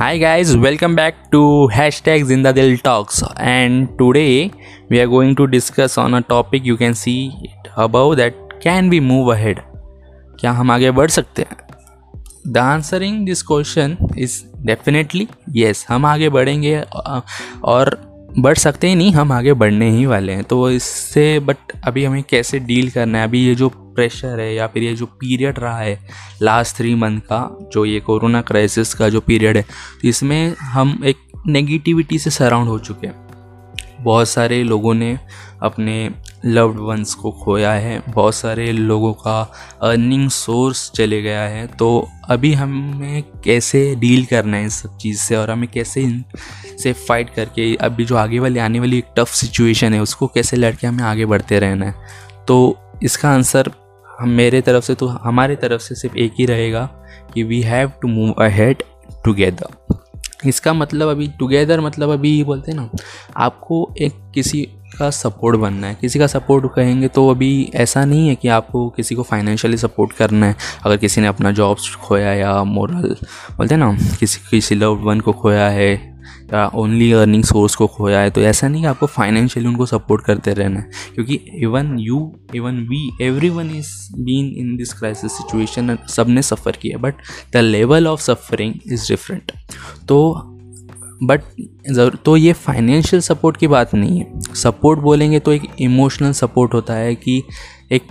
Hi 0.00 0.18
guys 0.18 0.50
welcome 0.54 0.94
back 0.96 1.14
to 1.32 1.40
hashtag 2.04 2.24
Zinda 2.24 2.50
Dil 2.52 2.76
talks 2.76 3.22
and 3.40 3.88
today 3.98 4.50
we 4.90 4.98
are 4.98 5.06
going 5.06 5.36
to 5.36 5.46
discuss 5.46 5.98
on 5.98 6.14
a 6.14 6.20
topic 6.20 6.66
you 6.66 6.76
can 6.76 6.92
see 6.92 7.12
it 7.44 7.68
about 7.78 8.14
that 8.14 8.36
can 8.62 8.88
be 8.90 9.00
move 9.00 9.32
ahead 9.34 9.60
क्या 10.40 10.52
हम 10.52 10.70
आगे 10.70 10.90
बढ़ 10.90 11.10
सकते 11.10 11.42
हैं? 11.42 11.56
The 12.46 12.58
answering 12.58 13.26
this 13.26 13.42
question 13.42 13.96
is 14.18 14.40
definitely 14.66 15.28
yes 15.56 15.86
हम 15.88 16.06
आगे 16.06 16.28
बढ़ेंगे 16.28 16.80
और 17.64 17.94
बढ़ 18.38 18.54
सकते 18.54 18.88
ही, 18.88 18.94
नहीं, 18.94 19.12
हम 19.12 19.32
आगे 19.32 19.52
बढ़ने 19.52 19.90
ही 19.90 20.04
वाले 20.06 20.32
हैं। 20.32 20.44
तो 20.44 20.70
इससे 20.70 21.38
बट 21.40 21.72
अभी 21.84 22.04
हमें 22.04 22.22
कैसे 22.22 22.58
डील 22.60 22.90
करना 22.90 23.18
है? 23.18 23.24
अभी 23.24 23.44
ये 23.46 23.54
जो 23.54 23.68
प्रेशर 23.68 24.40
है 24.40 24.54
या 24.54 24.66
फिर 24.66 24.82
ये 24.82 24.94
जो 24.94 25.06
पीरियड 25.20 25.58
रहा 25.58 25.78
है 25.78 25.98
लास्ट 26.42 26.76
थ्री 26.76 26.94
मंथ 26.94 27.20
का, 27.22 27.70
जो 27.72 27.84
ये 27.84 28.00
कोरोना 28.00 28.40
क्राइसिस 28.42 28.94
का 28.94 29.08
जो 29.08 29.20
पीरियड 29.20 29.56
है 29.56 29.62
तो 29.62 30.08
इसमें 30.08 30.54
हम 30.56 31.00
एक 31.04 31.16
नेगेटिविटी 31.46 32.18
से 32.18 32.30
सराउंड 32.30 32.68
हो 32.68 32.78
चुके 32.78 33.06
हैं। 33.06 33.28
बहुत 34.00 34.28
सारे 34.28 34.62
लोगों 34.62 34.94
ने 34.94 35.18
अपने 35.62 36.10
लव्ड 36.44 36.78
वंस 36.78 37.14
को 37.14 37.30
खोया 37.30 37.72
है। 37.72 38.02
बहुत 38.08 38.34
सारे 38.34 38.70
लोगों 38.72 39.12
का 39.12 39.40
अर्निंग 39.82 40.28
सोर्स 40.30 40.90
चले 40.90 41.20
गया 41.22 41.42
है। 41.42 41.66
तो 41.66 42.08
अभी 42.30 42.52
हमें 42.54 43.22
कैसे 43.44 43.94
डील 43.96 44.24
करना 44.24 44.56
है 44.56 44.66
इस 44.66 44.74
सब 44.74 44.96
चीज़ 44.96 45.18
से 45.18 45.36
और 45.36 45.50
हमें 45.50 45.68
कैसे 45.68 46.06
से 46.78 46.92
फाइट 46.92 47.30
करके 47.30 47.74
अभी 47.76 48.04
जो 48.04 48.16
आगे 48.16 48.38
वाली, 48.38 48.58
आने 48.58 48.80
वाली 48.80 48.98
एक 48.98 49.12
टफ 49.16 49.28
सिचुएशन 49.28 49.94
है, 49.94 50.00
उसको 50.00 50.26
कैसे 50.26 50.56
लड़के 50.56 50.86
हमें 50.86 51.04
आगे 51.04 51.26
बढ़ते 51.26 51.58
रहना 51.58 51.86
है। 51.86 51.94
तो 52.48 52.76
इसका 53.02 53.30
आंसर 53.30 53.70
हम 54.18 54.28
मेरे 54.28 54.60
तरफ़ 54.60 54.84
से 54.84 54.94
तो 54.94 55.06
हमारे 55.06 55.56
तरफ़ 55.56 55.82
से 55.82 55.94
सिर्फ़ 55.94 56.16
एक 56.16 56.32
ही 56.38 56.46
रहेगा 56.46 56.84
कि 57.34 57.42
we 57.42 57.60
have 57.62 57.92
to 58.02 58.08
move 58.08 58.32
ahead 58.32 58.82
together 59.24 59.94
इसका 60.46 60.72
मतलब 60.74 61.08
अभी 61.08 61.28
टुगेदर 61.38 61.80
मतलब 61.80 62.10
अभी 62.10 62.42
बोलते 62.44 62.70
हैं 62.72 62.78
ना, 62.78 62.88
आपको 63.36 63.88
एक 63.98 64.14
किसी 64.34 64.62
का 64.98 65.08
सपोर्ट 65.10 65.56
बनना 65.56 65.86
है। 65.86 65.96
किसी 66.00 66.18
का 66.18 66.26
सपोर्ट 66.26 66.66
कहेंगे 66.74 67.08
तो 67.08 67.28
अभी 67.30 67.70
ऐसा 67.74 68.04
नहीं 68.04 68.28
है 68.28 68.34
कि 68.34 68.48
आपको 68.48 68.88
किसी 68.90 69.14
को 69.14 69.22
फाइनेंशियली 69.22 69.76
सपोर्ट 69.76 70.12
करना 70.12 70.46
है। 70.46 70.56
अगर 70.84 70.96
किसी 70.96 71.20
ने 71.20 71.26
अपना 71.26 71.50
जॉब्स 71.52 71.94
खोया 71.96 72.32
या 72.34 72.62
मोरल 72.64 73.16
बोलते 73.56 73.74
हैं 73.74 73.80
ना, 73.80 73.92
किसी 74.20 74.40
किसी 74.50 74.74
लव्ड 74.74 75.04
वन 75.04 75.20
को 75.20 75.32
खोया 75.32 75.68
है 75.68 76.09
ओनली 76.74 77.10
अर्निंग 77.12 77.44
सोर्स 77.44 77.74
को 77.74 77.86
खोया 77.86 78.20
है 78.20 78.30
तो 78.30 78.40
ऐसा 78.42 78.68
नहीं 78.68 78.82
कि 78.82 78.88
आपको 78.88 79.06
फाइनेंशियली 79.06 79.68
उनको 79.68 79.86
सपोर्ट 79.86 80.24
करते 80.24 80.52
रहना 80.52 80.80
है। 80.80 80.90
क्योंकि 81.14 81.34
even 81.62 81.96
you 81.98 82.20
even 82.54 82.78
we 82.88 83.10
everyone 83.50 83.70
is 83.70 83.90
been 84.18 84.54
in 84.58 84.76
this 84.76 84.92
crisis 84.92 85.32
situation 85.32 85.96
सबने 86.08 86.42
सफ़र 86.42 86.76
किया 86.82 86.98
but 86.98 87.14
the 87.54 87.56
level 87.56 88.06
of 88.06 88.20
suffering 88.22 88.74
is 88.86 89.08
different 89.08 89.52
तो 90.08 90.20
बट 91.22 91.42
ज़रूर 91.90 92.14
तो 92.24 92.36
ये 92.36 92.52
फाइनेंशियल 92.52 93.22
सपोर्ट 93.22 93.56
की 93.56 93.66
बात 93.68 93.94
नहीं 93.94 94.18
है। 94.18 94.40
सपोर्ट 94.56 95.00
बोलेंगे 95.00 95.38
तो 95.40 95.52
एक 95.52 95.62
इमोशनल 95.80 96.32
सपोर्ट 96.32 96.74
होता 96.74 96.94
है 96.94 97.14
कि 97.14 97.42
एक 97.92 98.06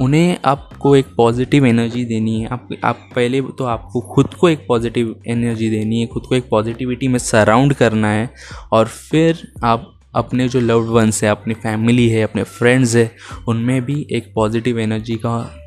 उन्हें 0.00 0.38
आपको 0.44 0.96
एक 0.96 1.06
पॉजिटिव 1.16 1.66
एनर्जी 1.66 2.04
देनी 2.04 2.40
है। 2.40 2.46
आप 2.46 2.68
आप 2.84 3.08
पहले 3.16 3.40
तो 3.40 3.64
आपको 3.64 4.00
खुद 4.00 4.34
को 4.34 4.48
एक 4.48 4.64
पॉजिटिव 4.68 5.14
एनर्जी 5.28 5.70
देनी 5.70 6.00
है, 6.00 6.06
खुद 6.06 6.22
को 6.22 6.34
एक 6.34 6.48
पॉजिटिविटी 6.50 7.08
में 7.08 7.18
सराउंड 7.18 7.74
करना 7.74 8.08
है 8.08 8.30
और 8.72 8.86
फिर 8.86 9.52
आप 9.64 9.98
अपने 10.14 10.48
जो 10.48 10.60
लव्ड 10.60 10.88
वंस 10.88 11.24
है, 11.24 11.30
अपनी 11.30 11.54
फैमिली 11.54 12.08
है, 12.08 12.22
अपने 12.22 12.42
फ्रेंड्स 12.42 12.94
है, 12.96 13.10
उनमें 13.48 13.84
भी 13.84 14.06
एक 14.10 14.32
पॉजिटिव 14.34 14.78
एनर्जी 14.78 15.16
का 15.16 15.58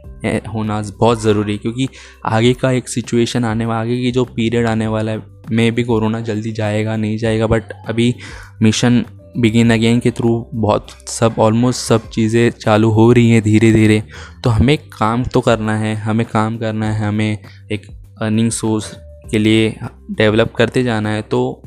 होना 0.53 0.81
बहुत 0.99 1.21
ज़रूरी 1.21 1.51
है। 1.51 1.57
क्योंकि 1.57 1.87
आगे 2.25 2.53
का 2.53 2.71
एक 2.71 2.89
सिचुएशन 2.89 3.45
आने 3.45 3.65
वाला 3.65 3.81
आगे 3.81 4.01
की 4.01 4.11
जो 4.11 4.25
पीरियड 4.25 4.67
आने 4.67 4.87
वाला 4.87 5.11
है, 5.11 5.23
मे 5.51 5.71
भी 5.71 5.83
कोरोना 5.83 6.19
जल्दी 6.19 6.51
जाएगा, 6.51 6.95
नहीं 6.95 7.17
जाएगा 7.17 7.47
बट 7.47 7.63
अभी 7.87 8.15
मिशन 8.61 9.05
बिगिन 9.37 9.73
अगेन 9.73 9.99
के 9.99 10.11
थ्रू 10.11 10.29
बहुत 10.53 10.91
सब 11.09 11.35
ऑलमोस्ट 11.39 11.79
सब 11.79 12.09
चीज़ें 12.09 12.49
चालू 12.51 12.89
हो 12.91 13.11
रही 13.11 13.29
हैं 13.29 13.41
धीरे 13.43 13.71
धीरे। 13.71 14.01
तो 14.43 14.49
हमें 14.49 14.77
काम 14.77 15.23
तो 15.23 15.41
करना 15.41 15.77
है, 15.77 15.95
हमें 15.95 16.25
काम 16.25 16.57
करना 16.57 16.91
है, 16.91 17.07
हमें 17.07 17.37
एक 17.71 17.87
अर्निंग 18.21 18.51
सोर्स 18.51 18.91
के 19.31 19.39
लिए 19.39 19.75
डेवलप 20.11 20.53
करते 20.57 20.83
जाना 20.83 21.09
है 21.09 21.21
तो 21.21 21.61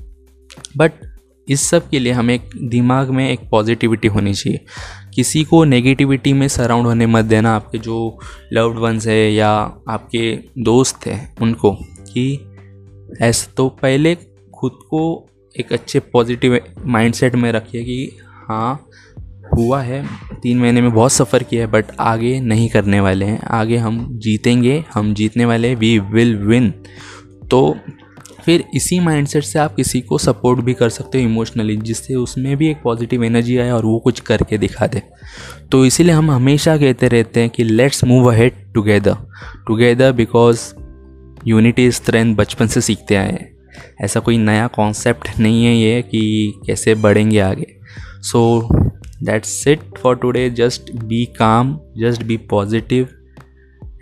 बट 0.77 0.93
इस 1.49 1.61
सब 1.61 1.89
के 1.91 1.99
लिए 1.99 2.13
हमें 2.13 2.39
दिमाग 2.63 3.11
में 3.11 3.29
एक 3.31 3.49
पॉजिटिविटी 3.51 4.09
होनी 4.09 4.35
चाहिए। 4.35 4.65
किसी 5.15 5.43
को 5.45 5.63
नेगेटिविटी 5.65 6.33
में 6.33 6.47
सराउंड 6.49 6.87
होने 6.87 7.07
मत 7.07 7.25
देना 7.25 7.55
आपके 7.57 7.79
जो 7.79 8.19
लव्ड 8.53 8.79
वंस 8.79 9.07
है 9.07 9.33
या 9.33 9.51
आपके 9.89 10.33
दोस्त 10.59 11.07
हैं 11.07 11.37
उनको, 11.43 11.73
कि 11.73 13.17
ऐसा 13.21 13.53
तो 13.57 13.69
पहले 13.83 14.15
खुद 14.55 14.79
को 14.91 15.01
एक 15.61 15.73
अच्छे 15.73 16.01
पॉजिटिव 16.13 16.59
माइंडसेट 16.87 17.35
में 17.35 17.51
रखिए 17.53 17.83
कि 17.85 18.19
हाँ 18.49 18.89
हुआ 19.57 19.81
है। 19.83 20.05
तीन 20.43 20.59
महीने 20.59 20.81
में 20.81 20.93
बहुत 20.93 21.13
सफ़र 21.13 21.43
किया 21.43 21.65
है 21.65 21.71
बट 21.73 21.85
आगे 22.01 22.39
नहीं 22.41 22.69
करने 22.69 23.01
वाले 23.01 23.25
हैं। 23.25 23.41
आगे 23.43 23.77
हम 23.77 24.07
जीतेंगे, 24.19 24.85
हम 24.95 25.15
जीतने 25.15 25.45
वाले 25.45 25.75
वी 25.75 25.99
विल 25.99 26.37
विन 26.37 26.71
तो 27.51 27.77
फिर 28.45 28.65
इसी 28.75 28.99
माइंडसेट 29.01 29.45
से 29.45 29.59
आप 29.59 29.75
किसी 29.75 30.01
को 30.01 30.19
सपोर्ट 30.19 30.61
भी 30.61 30.75
कर 30.75 30.89
सकते 30.89 31.19
हो 31.19 31.29
इमोशनली 31.29 31.77
जिससे 31.77 32.15
उसमें 32.15 32.57
भी 32.57 32.69
एक 32.71 32.81
पॉजिटिव 32.83 33.25
एनर्जी 33.25 33.57
आए 33.59 33.71
और 33.71 33.87
वो 33.87 33.99
कुछ 33.99 34.21
करके 34.21 34.59
दिखा 34.59 34.87
दे। 34.87 35.03
तो 35.73 35.85
इसीलिए 35.87 36.15
हम 36.15 36.31
हमेशा 36.31 36.77
कहते 36.77 37.09
रहते 37.09 37.41
हैं 37.41 37.51
कि 37.51 37.65
let's 37.65 38.05
move 38.05 38.31
ahead 38.33 38.65
together 38.75 39.17
together 39.67 40.13
because 40.13 40.73
unity 41.47 41.91
strength 41.93 42.35
बचपन 42.37 42.67
से 42.67 42.81
सीखते 42.81 43.17
आए 43.17 43.33
हैं। 43.33 43.58
ऐसा 44.01 44.21
कोई 44.21 44.39
नया 44.39 44.67
कॉन्सेप्ट 44.67 45.39
नहीं 45.39 45.65
है 45.65 45.77
ये 45.77 46.03
कि 46.03 46.53
कैसे 46.67 46.95
बढ़ेंगे 46.95 47.41
आगे। 47.41 47.67
So 48.21 48.69
that's 49.23 49.67
it 49.69 49.81
for 49.99 50.17
today 50.17 50.51
just 50.51 50.93
be 50.93 51.25
calm 51.25 51.81
just 51.99 52.23
be 52.23 52.37
positive 52.37 53.09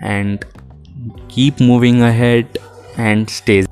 and 0.03 0.39
keep 1.31 1.57
moving 1.63 2.03
ahead 2.03 2.47
and 2.99 3.27
stay 3.27 3.63